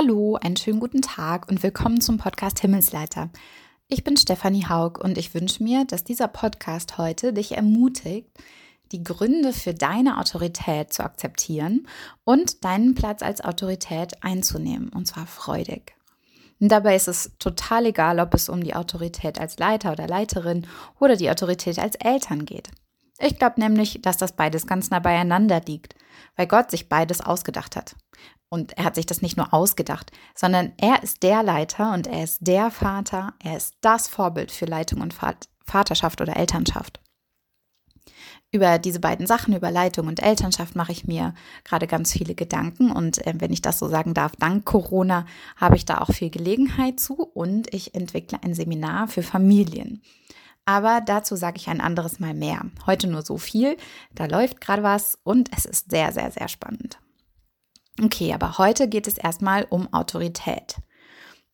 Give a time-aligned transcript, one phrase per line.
[0.00, 3.30] Hallo, einen schönen guten Tag und willkommen zum Podcast Himmelsleiter.
[3.88, 8.28] Ich bin Stefanie Haug und ich wünsche mir, dass dieser Podcast heute dich ermutigt,
[8.92, 11.88] die Gründe für deine Autorität zu akzeptieren
[12.22, 15.96] und deinen Platz als Autorität einzunehmen, und zwar freudig.
[16.60, 20.64] Und dabei ist es total egal, ob es um die Autorität als Leiter oder Leiterin
[21.00, 22.70] oder die Autorität als Eltern geht.
[23.18, 25.94] Ich glaube nämlich, dass das beides ganz nah beieinander liegt,
[26.36, 27.96] weil Gott sich beides ausgedacht hat.
[28.48, 32.24] Und er hat sich das nicht nur ausgedacht, sondern er ist der Leiter und er
[32.24, 35.14] ist der Vater, er ist das Vorbild für Leitung und
[35.66, 37.00] Vaterschaft oder Elternschaft.
[38.50, 42.90] Über diese beiden Sachen, über Leitung und Elternschaft, mache ich mir gerade ganz viele Gedanken.
[42.90, 45.26] Und äh, wenn ich das so sagen darf, dank Corona
[45.56, 50.00] habe ich da auch viel Gelegenheit zu und ich entwickle ein Seminar für Familien.
[50.68, 52.60] Aber dazu sage ich ein anderes Mal mehr.
[52.84, 53.78] Heute nur so viel.
[54.14, 56.98] Da läuft gerade was und es ist sehr, sehr, sehr spannend.
[58.04, 60.76] Okay, aber heute geht es erstmal um Autorität.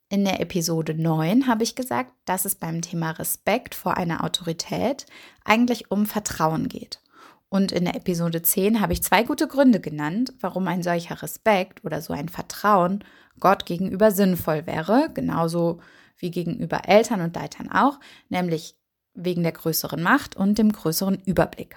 [0.09, 5.07] In der Episode 9 habe ich gesagt, dass es beim Thema Respekt vor einer Autorität
[5.45, 7.01] eigentlich um Vertrauen geht.
[7.49, 11.85] Und in der Episode 10 habe ich zwei gute Gründe genannt, warum ein solcher Respekt
[11.85, 13.05] oder so ein Vertrauen
[13.39, 15.79] Gott gegenüber sinnvoll wäre, genauso
[16.19, 18.75] wie gegenüber Eltern und Leitern auch, nämlich
[19.15, 21.77] wegen der größeren Macht und dem größeren Überblick.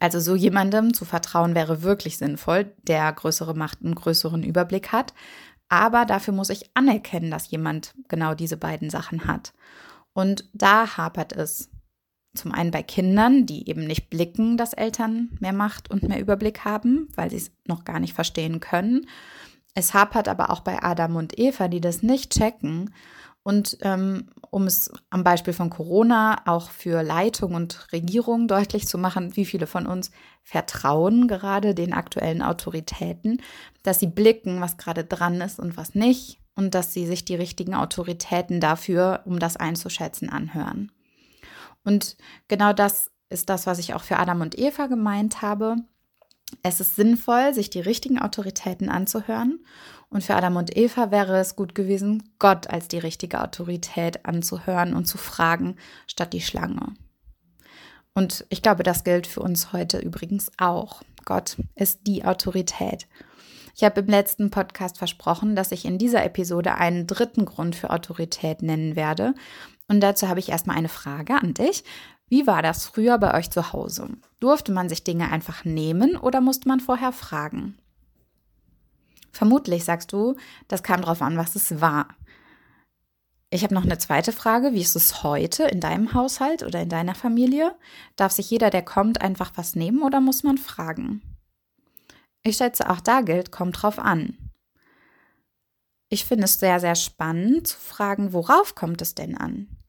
[0.00, 5.14] Also so jemandem zu vertrauen wäre wirklich sinnvoll, der größere Macht und größeren Überblick hat.
[5.68, 9.52] Aber dafür muss ich anerkennen, dass jemand genau diese beiden Sachen hat.
[10.12, 11.70] Und da hapert es
[12.34, 16.64] zum einen bei Kindern, die eben nicht blicken, dass Eltern mehr Macht und mehr Überblick
[16.64, 19.06] haben, weil sie es noch gar nicht verstehen können.
[19.74, 22.92] Es hapert aber auch bei Adam und Eva, die das nicht checken
[23.42, 28.98] und ähm, um es am Beispiel von Corona auch für Leitung und Regierung deutlich zu
[28.98, 30.10] machen, wie viele von uns
[30.42, 33.40] vertrauen gerade den aktuellen Autoritäten,
[33.82, 37.34] dass sie blicken, was gerade dran ist und was nicht und dass sie sich die
[37.34, 40.92] richtigen Autoritäten dafür, um das einzuschätzen, anhören.
[41.84, 45.76] Und genau das ist das, was ich auch für Adam und Eva gemeint habe.
[46.62, 49.64] Es ist sinnvoll, sich die richtigen Autoritäten anzuhören.
[50.10, 54.94] Und für Adam und Eva wäre es gut gewesen, Gott als die richtige Autorität anzuhören
[54.94, 55.76] und zu fragen,
[56.06, 56.94] statt die Schlange.
[58.14, 61.02] Und ich glaube, das gilt für uns heute übrigens auch.
[61.24, 63.06] Gott ist die Autorität.
[63.74, 67.90] Ich habe im letzten Podcast versprochen, dass ich in dieser Episode einen dritten Grund für
[67.90, 69.34] Autorität nennen werde.
[69.88, 71.84] Und dazu habe ich erstmal eine Frage an dich.
[72.32, 74.08] Wie war das früher bei euch zu Hause?
[74.40, 77.76] Durfte man sich Dinge einfach nehmen oder musste man vorher fragen?
[79.32, 82.08] Vermutlich sagst du, das kam darauf an, was es war.
[83.50, 84.72] Ich habe noch eine zweite Frage.
[84.72, 87.76] Wie ist es heute in deinem Haushalt oder in deiner Familie?
[88.16, 91.20] Darf sich jeder, der kommt, einfach was nehmen oder muss man fragen?
[92.42, 94.38] Ich schätze, auch da gilt, kommt drauf an.
[96.08, 99.81] Ich finde es sehr, sehr spannend zu fragen, worauf kommt es denn an?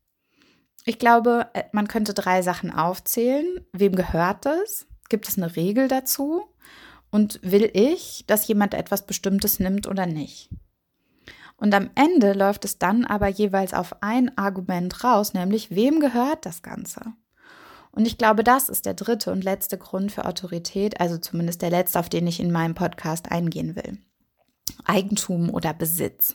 [0.86, 3.66] Ich glaube, äh, man könnte drei Sachen aufzählen.
[3.72, 4.88] Wem gehört es?
[5.10, 6.44] Gibt es eine Regel dazu?
[7.12, 10.50] Und will ich, dass jemand etwas Bestimmtes nimmt oder nicht?
[11.58, 16.46] Und am Ende läuft es dann aber jeweils auf ein Argument raus, nämlich wem gehört
[16.46, 17.14] das Ganze?
[17.92, 21.70] Und ich glaube, das ist der dritte und letzte Grund für Autorität, also zumindest der
[21.70, 24.00] letzte, auf den ich in meinem Podcast eingehen will.
[24.84, 26.34] Eigentum oder Besitz.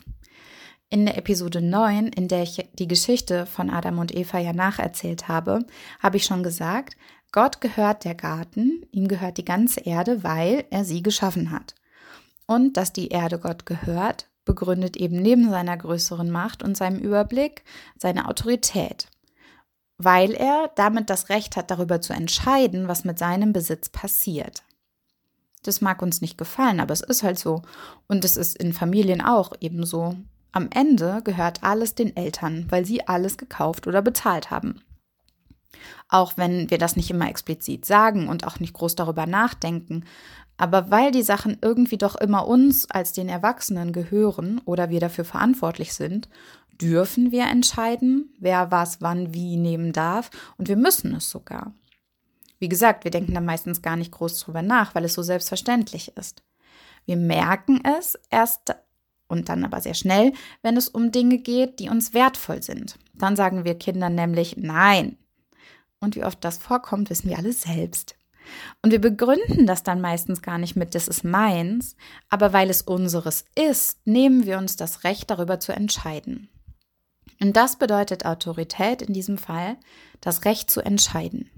[0.90, 5.28] In der Episode 9, in der ich die Geschichte von Adam und Eva ja nacherzählt
[5.28, 5.66] habe,
[6.00, 6.96] habe ich schon gesagt,
[7.30, 11.74] Gott gehört der Garten, ihm gehört die ganze Erde, weil er sie geschaffen hat.
[12.46, 17.64] Und dass die Erde Gott gehört, begründet eben neben seiner größeren Macht und seinem Überblick
[17.98, 19.08] seine Autorität,
[19.98, 24.62] weil er damit das Recht hat, darüber zu entscheiden, was mit seinem Besitz passiert.
[25.64, 27.60] Das mag uns nicht gefallen, aber es ist halt so.
[28.06, 30.16] Und es ist in Familien auch ebenso.
[30.52, 34.82] Am Ende gehört alles den Eltern, weil sie alles gekauft oder bezahlt haben.
[36.08, 40.04] Auch wenn wir das nicht immer explizit sagen und auch nicht groß darüber nachdenken,
[40.56, 45.24] aber weil die Sachen irgendwie doch immer uns als den Erwachsenen gehören oder wir dafür
[45.24, 46.28] verantwortlich sind,
[46.80, 51.72] dürfen wir entscheiden, wer was wann wie nehmen darf und wir müssen es sogar.
[52.58, 56.16] Wie gesagt, wir denken da meistens gar nicht groß drüber nach, weil es so selbstverständlich
[56.16, 56.42] ist.
[57.04, 58.74] Wir merken es erst
[59.28, 60.32] und dann aber sehr schnell,
[60.62, 62.98] wenn es um Dinge geht, die uns wertvoll sind.
[63.14, 65.16] Dann sagen wir Kindern nämlich Nein.
[66.00, 68.16] Und wie oft das vorkommt, wissen wir alle selbst.
[68.82, 71.96] Und wir begründen das dann meistens gar nicht mit, das ist meins,
[72.30, 76.48] aber weil es unseres ist, nehmen wir uns das Recht darüber zu entscheiden.
[77.40, 79.76] Und das bedeutet Autorität in diesem Fall,
[80.20, 81.50] das Recht zu entscheiden.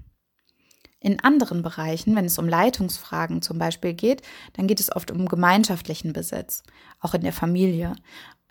[1.03, 4.21] In anderen Bereichen, wenn es um Leitungsfragen zum Beispiel geht,
[4.53, 6.61] dann geht es oft um gemeinschaftlichen Besitz,
[6.99, 7.95] auch in der Familie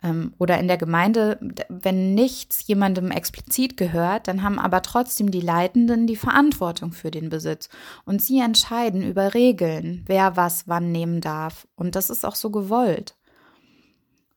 [0.03, 1.39] ähm, oder in der Gemeinde.
[1.69, 7.29] Wenn nichts jemandem explizit gehört, dann haben aber trotzdem die Leitenden die Verantwortung für den
[7.29, 7.69] Besitz
[8.03, 11.69] und sie entscheiden über Regeln, wer was wann nehmen darf.
[11.75, 13.15] Und das ist auch so gewollt.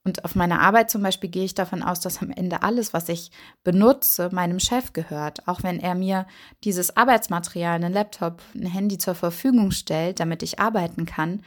[0.05, 3.09] Und auf meiner Arbeit zum Beispiel gehe ich davon aus, dass am Ende alles, was
[3.09, 3.31] ich
[3.63, 5.47] benutze, meinem Chef gehört.
[5.47, 6.27] Auch wenn er mir
[6.63, 11.41] dieses Arbeitsmaterial, einen Laptop, ein Handy zur Verfügung stellt, damit ich arbeiten kann,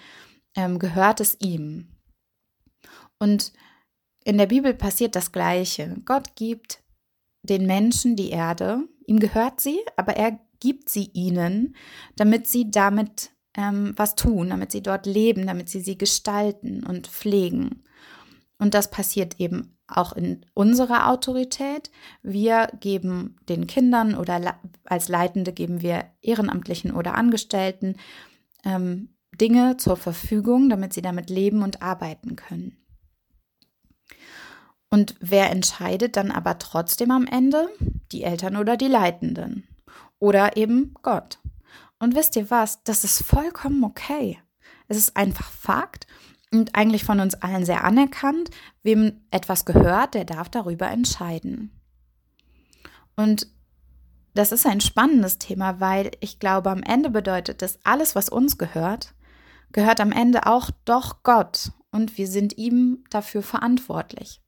[0.56, 1.86] ähm, gehört es ihm.
[3.20, 3.52] Und
[4.24, 5.96] in der Bibel passiert das Gleiche.
[6.04, 6.82] Gott gibt
[7.42, 11.76] den Menschen die Erde, ihm gehört sie, aber er gibt sie ihnen,
[12.16, 17.06] damit sie damit ähm, was tun, damit sie dort leben, damit sie sie gestalten und
[17.06, 17.84] pflegen.
[18.58, 21.90] Und das passiert eben auch in unserer Autorität.
[22.22, 27.96] Wir geben den Kindern oder als Leitende geben wir Ehrenamtlichen oder Angestellten
[28.64, 32.76] ähm, Dinge zur Verfügung, damit sie damit leben und arbeiten können.
[34.90, 37.68] Und wer entscheidet dann aber trotzdem am Ende?
[38.10, 39.68] Die Eltern oder die Leitenden.
[40.18, 41.38] Oder eben Gott.
[41.98, 42.82] Und wisst ihr was?
[42.84, 44.38] Das ist vollkommen okay.
[44.88, 46.06] Es ist einfach Fakt
[46.52, 48.50] und eigentlich von uns allen sehr anerkannt.
[48.82, 51.72] Wem etwas gehört, der darf darüber entscheiden.
[53.16, 53.48] Und
[54.34, 58.56] das ist ein spannendes Thema, weil ich glaube, am Ende bedeutet das, alles, was uns
[58.56, 59.14] gehört,
[59.72, 64.40] gehört am Ende auch doch Gott und wir sind ihm dafür verantwortlich.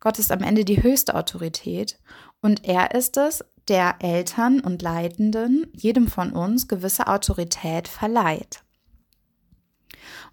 [0.00, 1.98] Gott ist am Ende die höchste Autorität
[2.40, 8.64] und er ist es, der Eltern und Leitenden, jedem von uns gewisse Autorität verleiht.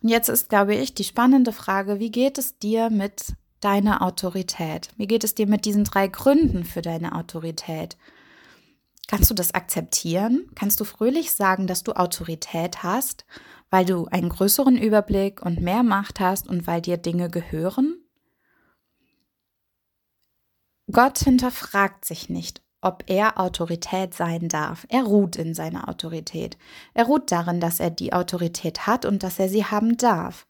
[0.02, 4.90] Und jetzt ist, glaube ich, die spannende Frage, wie geht es dir mit deiner Autorität?
[4.98, 7.98] Wie geht es dir mit diesen drei Gründen für deine Autorität?
[9.08, 10.52] Kannst du das akzeptieren?
[10.56, 13.26] Kannst du fröhlich sagen, dass du Autorität hast,
[13.70, 18.04] weil du einen größeren Überblick und mehr Macht hast und weil dir Dinge gehören?
[20.92, 24.86] Gott hinterfragt sich nicht, ob er Autorität sein darf.
[24.90, 26.58] Er ruht in seiner Autorität.
[26.94, 30.46] Er ruht darin, dass er die Autorität hat und dass er sie haben darf.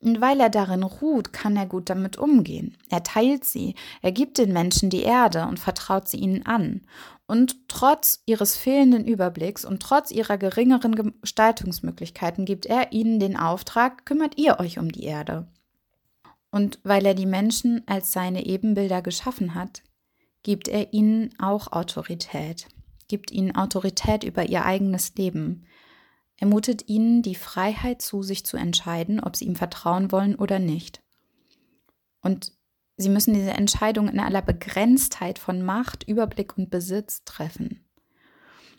[0.00, 2.76] Und weil er darin ruht, kann er gut damit umgehen.
[2.90, 6.82] Er teilt sie, er gibt den Menschen die Erde und vertraut sie ihnen an.
[7.26, 14.04] Und trotz ihres fehlenden Überblicks und trotz ihrer geringeren Gestaltungsmöglichkeiten gibt er ihnen den Auftrag,
[14.04, 15.46] kümmert ihr euch um die Erde.
[16.50, 19.82] Und weil er die Menschen als seine Ebenbilder geschaffen hat,
[20.42, 22.68] gibt er ihnen auch Autorität,
[23.08, 25.66] gibt ihnen Autorität über ihr eigenes Leben.
[26.36, 30.58] Er mutet ihnen die Freiheit zu, sich zu entscheiden, ob sie ihm vertrauen wollen oder
[30.58, 31.02] nicht.
[32.20, 32.52] Und
[32.96, 37.84] sie müssen diese Entscheidung in aller Begrenztheit von Macht, Überblick und Besitz treffen.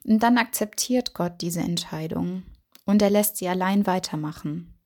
[0.03, 2.43] Und dann akzeptiert Gott diese Entscheidung
[2.85, 4.77] und er lässt sie allein weitermachen.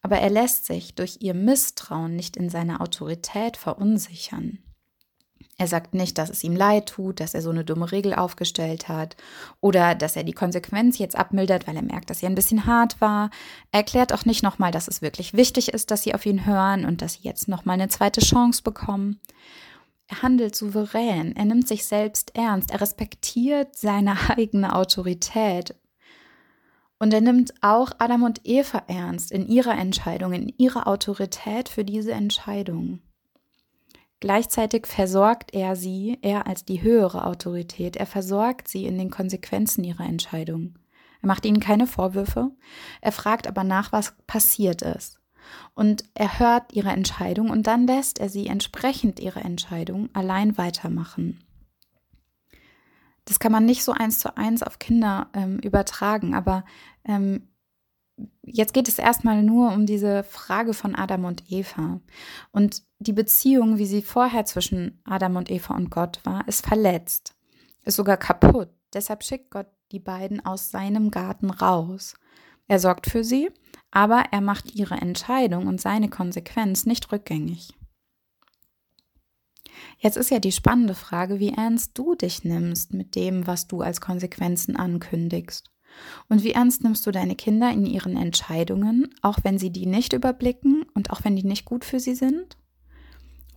[0.00, 4.62] Aber er lässt sich durch ihr Misstrauen nicht in seiner Autorität verunsichern.
[5.58, 8.88] Er sagt nicht, dass es ihm leid tut, dass er so eine dumme Regel aufgestellt
[8.88, 9.16] hat
[9.60, 13.00] oder dass er die Konsequenz jetzt abmildert, weil er merkt, dass sie ein bisschen hart
[13.00, 13.30] war.
[13.72, 16.84] Er erklärt auch nicht nochmal, dass es wirklich wichtig ist, dass sie auf ihn hören
[16.84, 19.18] und dass sie jetzt nochmal eine zweite Chance bekommen.
[20.08, 25.74] Er handelt souverän, er nimmt sich selbst ernst, er respektiert seine eigene Autorität.
[26.98, 31.84] Und er nimmt auch Adam und Eva ernst in ihrer Entscheidung, in ihrer Autorität für
[31.84, 33.00] diese Entscheidung.
[34.20, 39.84] Gleichzeitig versorgt er sie, er als die höhere Autorität, er versorgt sie in den Konsequenzen
[39.84, 40.78] ihrer Entscheidung.
[41.20, 42.50] Er macht ihnen keine Vorwürfe,
[43.00, 45.20] er fragt aber nach, was passiert ist.
[45.74, 51.44] Und er hört ihre Entscheidung und dann lässt er sie entsprechend ihrer Entscheidung allein weitermachen.
[53.26, 56.64] Das kann man nicht so eins zu eins auf Kinder ähm, übertragen, aber
[57.04, 57.48] ähm,
[58.42, 62.00] jetzt geht es erstmal nur um diese Frage von Adam und Eva.
[62.52, 67.34] Und die Beziehung, wie sie vorher zwischen Adam und Eva und Gott war, ist verletzt,
[67.82, 68.70] ist sogar kaputt.
[68.94, 72.14] Deshalb schickt Gott die beiden aus seinem Garten raus.
[72.68, 73.50] Er sorgt für sie,
[73.90, 77.74] aber er macht ihre Entscheidung und seine Konsequenz nicht rückgängig.
[79.98, 83.82] Jetzt ist ja die spannende Frage, wie ernst du dich nimmst mit dem, was du
[83.82, 85.70] als Konsequenzen ankündigst.
[86.28, 90.12] Und wie ernst nimmst du deine Kinder in ihren Entscheidungen, auch wenn sie die nicht
[90.12, 92.56] überblicken und auch wenn die nicht gut für sie sind?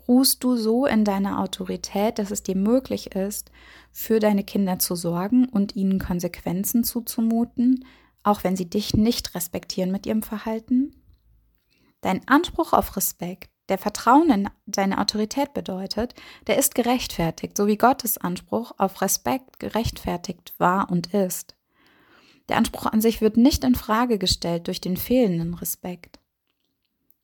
[0.07, 3.51] Ruhst du so in deiner Autorität, dass es dir möglich ist,
[3.91, 7.85] für deine Kinder zu sorgen und ihnen Konsequenzen zuzumuten,
[8.23, 10.95] auch wenn sie dich nicht respektieren mit ihrem Verhalten?
[12.01, 16.15] Dein Anspruch auf Respekt, der Vertrauen in deine Autorität bedeutet,
[16.47, 21.55] der ist gerechtfertigt, so wie Gottes Anspruch auf Respekt gerechtfertigt war und ist.
[22.49, 26.19] Der Anspruch an sich wird nicht in Frage gestellt durch den fehlenden Respekt.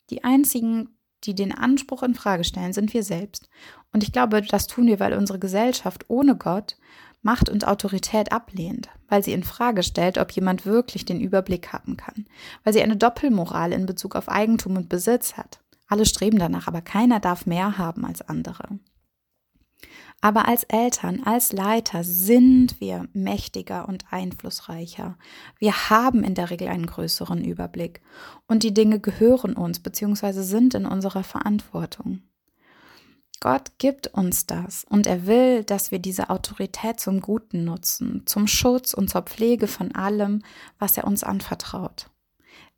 [0.10, 0.89] Die einzigen,
[1.24, 3.50] die den Anspruch in Frage stellen, sind wir selbst.
[3.91, 6.77] Und ich glaube, das tun wir, weil unsere Gesellschaft ohne Gott
[7.24, 11.98] Macht und Autorität ablehnt, weil sie in Frage stellt, ob jemand wirklich den Überblick haben
[11.98, 12.27] kann,
[12.63, 15.60] weil sie eine Doppelmoral in Bezug auf Eigentum und Besitz hat.
[15.88, 18.77] Alle streben danach, aber keiner darf mehr haben als andere.
[20.22, 25.17] Aber als Eltern, als Leiter sind wir mächtiger und einflussreicher.
[25.60, 28.01] Wir haben in der Regel einen größeren Überblick
[28.48, 30.41] und die Dinge gehören uns bzw.
[30.41, 32.24] sind in unserer Verantwortung.
[33.39, 38.48] Gott gibt uns das und er will, dass wir diese Autorität zum Guten nutzen, zum
[38.48, 40.41] Schutz und zur Pflege von allem,
[40.79, 42.10] was er uns anvertraut.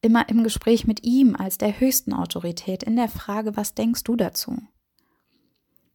[0.01, 4.15] Immer im Gespräch mit ihm als der höchsten Autorität in der Frage, was denkst du
[4.15, 4.58] dazu?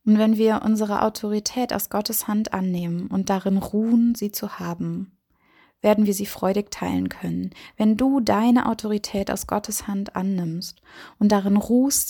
[0.04, 5.12] Und wenn wir unsere Autorität aus Gottes Hand annehmen und darin ruhen, sie zu haben,
[5.80, 7.50] werden wir sie freudig teilen können.
[7.76, 10.80] Wenn du deine Autorität aus Gottes Hand annimmst
[11.18, 12.08] und darin ruhst,